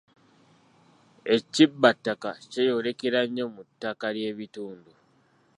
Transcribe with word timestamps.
Ekibbattaka 1.35 2.29
kyeyolekera 2.51 3.19
nnyo 3.25 3.45
mu 3.53 3.61
ttaka 3.67 4.07
ly'ebitundu. 4.15 4.91